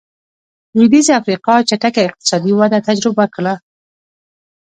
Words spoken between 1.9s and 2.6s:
اقتصادي